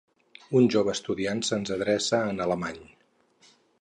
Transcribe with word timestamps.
Un 0.59 0.69
jove 0.75 0.91
estudiant 0.99 1.43
se'ns 1.49 1.73
adreça 1.77 2.23
en 2.31 2.43
alemany. 2.47 2.81